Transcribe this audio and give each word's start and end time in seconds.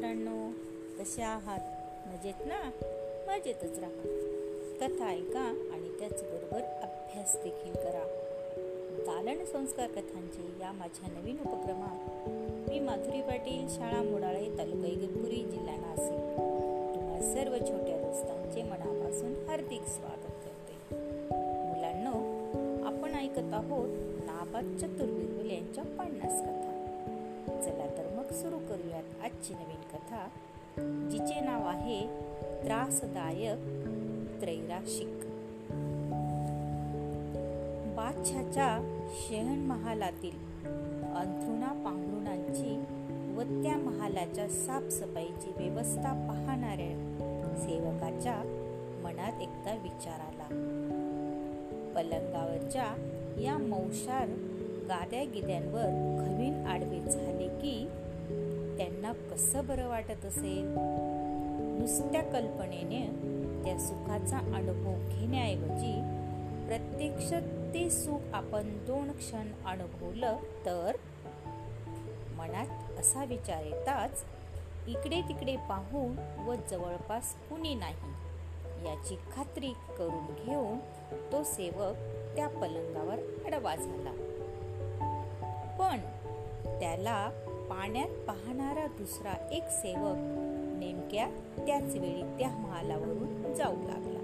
मित्रांनो 0.00 0.50
कसे 0.98 1.22
आहात? 1.22 1.60
मजेत 2.06 2.46
ना? 2.46 2.70
मजेतच 3.28 3.78
राहा. 3.78 4.02
कथा 4.80 5.08
ऐका 5.08 5.70
आणि 5.72 5.98
त्याचबरोबर 5.98 6.62
अभ्यास 6.62 7.36
देखील 7.44 7.72
करा. 7.72 8.04
दालन 8.98 9.44
संस्कार 9.44 9.86
कथांचे 9.86 10.60
या 10.60 10.72
माझ्या 10.72 11.20
नवीन 11.20 11.36
उपक्रमात 11.40 12.28
मी 12.70 12.80
माधुरी 12.80 13.20
पाटील 13.20 13.68
शाळा 13.68 14.02
मोडाळे 14.02 14.58
तालुका 14.58 14.88
इगतपुरी 14.88 15.36
जिल्हा 15.36 15.76
नाशिक. 15.76 16.36
तुम्हा 16.94 17.20
सर्व 17.34 17.58
छोट्या 17.58 17.96
दोस्तांचे 17.96 18.62
मनापासून 18.62 19.48
हार्दिक 19.48 19.82
स्वागत 19.82 20.32
करते. 20.44 20.96
मुलांनो 21.74 22.14
आपण 22.86 23.14
ऐकत 23.14 23.54
आहोत 23.54 23.88
नाबाद 24.24 24.76
चतुर्विरवल 24.76 25.50
यांच्या 25.50 25.84
पन्नास 25.84 26.40
कथा. 26.40 26.69
चला 27.50 27.86
तर 27.98 28.14
मग 28.16 28.32
सुरू 28.32 28.58
करूयात 28.58 29.24
आजची 29.24 29.54
नवीन 29.54 29.80
कथा 29.92 30.28
जिचे 31.10 31.40
नाव 31.40 31.68
आहे 31.68 32.06
त्रासदायक 32.64 33.58
त्रैराशिक. 34.40 35.08
बादशाच्या 37.96 38.96
शहन 39.10 39.58
महालातील 39.58 40.36
अंथरुणा 41.14 41.72
पांघरुणांची 41.84 42.76
व 43.36 43.62
त्या 43.62 43.76
महालाच्या 43.76 44.48
साफसफाईची 44.48 45.52
व्यवस्था 45.56 46.12
पाहणाऱ्या 46.28 46.94
सेवकाच्या 47.56 48.34
मनात 49.02 49.40
एकदा 49.40 49.74
विचार 49.82 50.20
आला. 50.20 50.46
पलंगावरच्या 51.94 52.86
या 53.40 53.58
मौशार 53.58 54.28
गाद्या 54.90 55.24
गिद्यांवर 55.24 55.84
खवीन 56.20 56.66
आडवे 56.66 57.10
झाले 57.10 57.48
की 57.48 57.88
त्यांना 58.76 59.12
कसं 59.12 59.66
बरं 59.66 59.88
वाटत 59.88 60.24
असेल? 60.24 60.74
नुसत्या 61.80 62.22
कल्पनेने 62.22 63.06
त्या 63.64 63.78
सुखाचा 63.78 64.38
अनुभव 64.38 65.18
घेण्याऐवजी 65.18 65.92
प्रत्यक्ष 66.66 67.32
ते 67.74 67.90
सुख 67.90 68.34
आपण 68.34 68.78
दोन 68.86 69.12
क्षण 69.12 69.52
अनुभवलं 69.66 70.36
तर? 70.66 70.96
मनात 72.36 72.98
असा 73.00 73.24
विचार 73.24 73.64
येताच 73.64 74.24
इकडे 74.88 75.20
तिकडे 75.20 75.56
पाहून 75.56 76.42
व 76.48 76.54
जवळपास 76.70 77.34
कुणी 77.34 77.74
नाही 77.74 78.86
याची 78.86 79.14
खात्री 79.36 79.72
करून 79.98 80.44
घेऊन 80.44 80.78
तो 81.32 81.42
सेवक 81.42 81.94
त्या 82.36 82.48
पलंगावर 82.48 83.18
अडवा 83.46 83.76
झाला. 83.76 84.29
पण 85.90 85.98
त्याला 86.80 87.28
पाण्यात 87.70 88.08
पाहणारा 88.08 88.86
दुसरा 88.86 89.48
एक 89.52 89.62
सेवक 89.68 90.16
नेमक्या 90.78 91.26
त्याच 91.66 91.96
वेळी 91.96 92.22
त्या 92.22 92.48
महालावरून 92.48 93.54
जाऊ 93.54 93.76
लागला. 93.76 94.18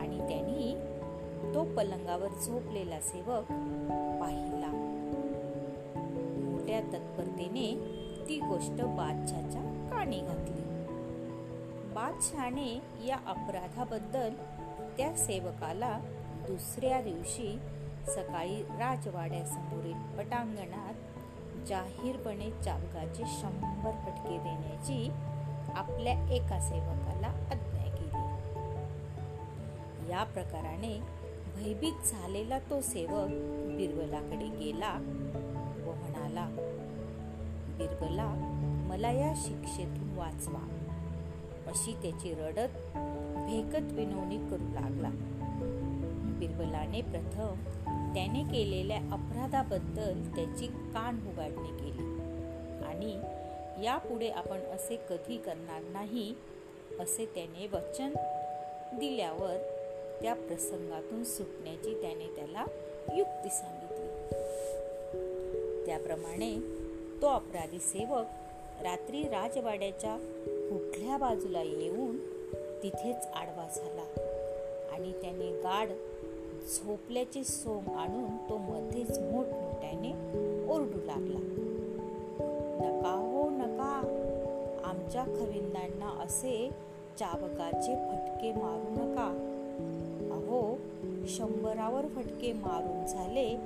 आणि 0.00 0.18
त्यांनी 0.18 0.74
तो 1.54 1.64
पलंगावर 1.76 2.28
झोपलेला 2.28 3.00
सेवक 3.00 3.42
पाहिला. 4.20 4.70
मोठ्या 6.44 6.80
तत्परतेने 6.80 7.74
ती 8.28 8.40
गोष्ट 8.40 8.82
बादशाच्या 8.82 9.88
कानी 9.90 10.20
घातली. 10.20 10.62
बादशाने 11.94 12.80
या 13.06 13.16
अपराधाबद्दल 13.26 14.30
त्या 14.96 15.16
सेवकाला 15.16 16.00
दुसऱ्या 16.48 17.00
दिवशी 17.00 17.58
सकाळी 18.08 18.62
राजवाड्यासमोरील 18.62 20.18
पटांगणात 20.18 20.94
जाहीरपणे 21.68 22.50
चावकाचे 22.50 23.22
शंभर 23.26 23.90
फटके 23.90 24.38
देण्याची 24.38 25.10
आपल्या 25.72 26.28
एका 26.30 26.60
सेवकाला 26.60 27.26
आज्ञा 27.26 27.82
केली. 27.82 28.28
या 30.10 30.24
प्रकाराने 30.24 31.02
भयभीत 31.56 31.92
झालेला 32.06 32.58
तो 32.58 32.80
सेवक 32.80 33.28
बिरबलाकडे 33.76 34.48
गेला 34.48 34.92
व 35.86 35.92
म्हणाला 35.94 36.48
बिरबला 37.78 38.32
मला 38.88 39.10
या 39.10 39.32
शिक्षेतून 39.36 40.18
वाचवा. 40.18 40.68
अशी 41.66 41.92
त्याची 42.02 42.34
रडत 42.34 42.96
भेकत 43.36 43.92
विनवणी 43.92 44.38
करू 44.38 44.74
लागला. 44.74 45.10
बिरबलाने 46.38 47.02
प्रथम 47.02 47.54
त्याने 48.14 48.42
केलेल्या 48.42 48.96
अपराधाबद्दल 48.96 50.22
त्याची 50.36 50.66
कान 50.66 51.28
उघाडणी 51.28 51.68
केली. 51.68 52.18
आणि 52.84 53.20
यापुढे 53.84 54.28
आपण 54.28 54.58
असे 54.60 54.96
कधी 55.10 55.36
करणार 55.36 55.82
नाही 55.82 56.34
असे 57.00 57.26
त्याने 57.26 57.66
वचन 57.66 58.14
दिल्यावर 58.98 59.56
त्या 60.22 60.34
प्रसंगातून 60.34 61.24
सुटण्याची 61.24 62.00
त्याने 62.00 62.26
त्याला 62.36 62.64
युक्ती 63.16 63.48
सांगितली. 63.48 64.08
त्याप्रमाणे 65.86 66.58
तो 67.22 67.26
अपराधी 67.26 67.78
सेवक 67.78 68.24
रात्री 68.82 69.22
राजवाड्याच्या 69.22 70.16
कुठल्या 70.70 71.16
बाजूला 71.16 71.62
येऊन 71.62 72.16
तिथेच 72.82 73.26
आडवा 73.34 73.68
झाला 73.76 74.02
आणि 74.92 75.12
त्याने 75.12 75.50
गाड 75.50 75.88
झोपल्याचे 76.68 77.44
सोंग 77.44 77.94
आणून 77.94 78.36
तो 78.50 78.58
मध्येच 78.58 79.18
मोठमोठ्याने 79.18 80.12
ओरडू 80.72 80.98
लागला. 81.04 81.38
नका 82.80 83.10
हो 83.10 83.50
नका. 83.50 84.02
आमच्या 84.84 85.24
खविंदांना 85.24 86.22
असे 86.24 86.70
चाबकाचे 87.18 87.94
फटके 87.94 88.52
मारू 88.52 88.90
नका. 88.90 89.44
अहो 90.32 90.76
शंभरावर 91.26 92.06
फटके 92.06 92.52
मारून 92.52 93.06
झाले 93.06 93.56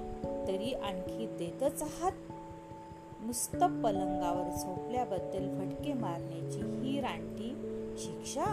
तरी 0.49 0.73
आणखी 0.73 1.27
देतच 1.27 1.83
आहात. 1.83 2.13
नुसतं 3.23 3.83
पलंगावर 3.83 4.51
झोपल्याबद्दल 4.51 5.59
फटके 5.59 5.93
मारण्याची 5.93 6.59
ही 6.59 7.01
रानटी 7.01 7.55
शिक्षा? 7.99 8.45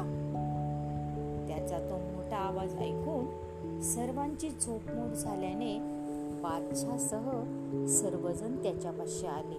त्याचा 1.48 1.80
तो 1.80 1.98
मोठा 1.98 2.38
आवाज 2.38 2.76
ऐकून 2.76 3.49
सर्वांची 3.82 4.50
झोपमोड 4.50 5.14
झाल्याने 5.14 5.80
बादशासह 6.42 7.30
सर्वजण 7.86 8.64
त्याच्यापाशी 8.64 9.28
आले 9.28 9.56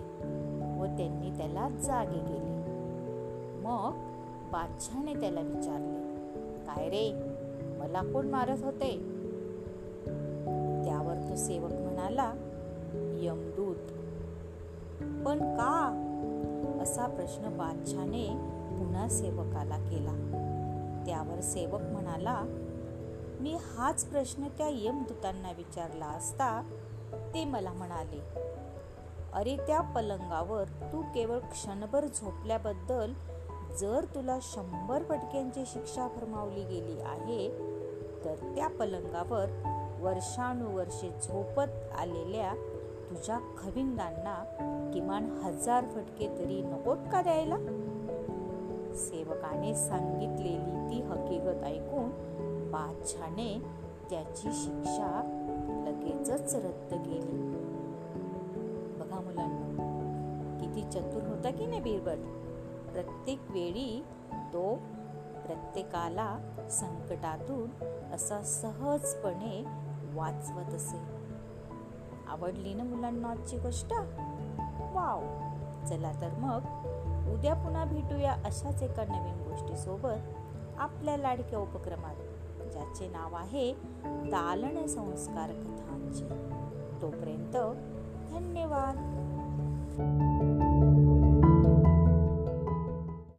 व 0.81 0.85
त्यांनी 0.85 1.31
त्याला 1.31 1.69
जागे 1.69 2.19
केले. 2.19 2.61
मग 3.63 3.91
बादशाने 4.53 5.15
त्याला 5.15 5.41
विचारले 5.41 6.01
काय 6.67 6.89
रे 6.89 7.13
मला 7.79 8.13
कोण 8.13 8.27
मारत 8.27 8.65
होते? 8.65 8.91
त्यावर 10.85 11.31
तो 11.31 11.37
सेवक 11.37 11.73
म्हणाला 11.73 12.33
यमदूत. 13.23 13.77
पण 15.27 15.39
का? 15.39 16.07
असा 16.83 17.07
प्रश्न 17.07 17.49
बादशाने 17.49 18.27
पुन्हा 18.79 19.09
सेवकाला 19.09 19.77
केला. 19.77 20.13
त्यावर 21.07 21.41
सेवक 21.41 21.81
म्हणाला 21.81 22.45
मी 23.41 23.55
हाच 23.55 24.05
प्रश्न 24.05 24.49
त्या 24.49 24.69
यमदूतांना 24.69 25.53
विचारला 25.53 26.07
असता 26.07 26.63
ते 27.35 27.45
मला 27.45 27.73
म्हणाले 27.73 28.21
अरे 29.33 29.57
त्या 29.57 29.81
पलंगावर 29.81 30.65
तू 30.65 31.03
केवळ 31.03 31.39
क्षणभर 31.39 32.07
झोपल्याबद्दल 32.07 33.13
जर 33.81 34.05
तुला 34.05 34.39
शंभर 34.43 35.03
फटक्यांची 35.03 35.63
शिक्षा 35.67 36.09
फरमावली 36.09 36.65
गेली 36.65 37.01
आहे 37.01 37.49
तर 38.25 38.35
त्या 38.57 38.69
पलंगावर 38.69 39.47
वर्षानुवर्षे 40.01 41.11
झोपत 41.11 41.99
आलेल्या 41.99 42.55
तुझ्या 43.11 43.39
खविंदांना 43.59 44.45
किमान 44.95 45.25
हजार 45.43 45.85
फटके 45.85 46.29
तरी 46.39 46.63
नकोत 46.63 46.97
का 47.13 47.23
द्यायला? 47.23 47.57
सेवकाने 48.95 49.75
सांगितलेली 49.75 50.91
ती 50.91 51.01
हकीकत 51.03 51.65
ऐकून 51.65 52.31
बादशाने 52.71 53.63
त्याची 54.11 54.49
शिक्षा 54.53 55.23
लगेचच 55.87 56.55
रद्द 56.55 56.95
केली. 56.95 57.51
बघा 59.01 59.21
मुलांना 59.21 59.71
किती 60.61 60.83
चतुर 60.83 61.23
होता 61.23 61.51
की 61.51 61.67
नाही 61.67 61.81
बिरबल? 61.81 62.23
प्रत्येक 62.93 63.41
वेळी 63.51 64.05
तो 64.33 64.77
प्रत्येकाला 65.47 66.39
संकटातून 66.71 67.71
असा 68.15 68.43
सहजपणे 68.43 69.65
वाचवत 70.15 70.75
असे. 70.75 70.99
आवडली 72.29 72.75
ना 72.75 72.85
मुलांना 72.85 73.29
आजची 73.29 73.59
गोष्ट? 73.59 73.93
वाव! 74.93 75.21
चला 75.87 76.13
तर 76.21 76.29
मग 76.29 76.61
उद्या 77.35 77.55
पुन्हा 77.55 77.85
भेटूया 77.85 78.33
अशाच 78.33 78.83
एका 78.83 79.05
नवीन 79.05 79.51
गोष्टीसोबत 79.51 80.19
आपल्या 80.79 81.17
लाडक्या 81.17 81.59
उपक्रमात. 81.59 82.15
ज्याचे 82.73 83.09
नाव 83.09 83.35
आहे 83.35 83.73
दालन 84.05 84.87
संस्कार 84.87 85.51
कथांचे. 85.53 86.29
तोपर्यंत 87.03 87.57
धन्यवाद. 88.33 88.97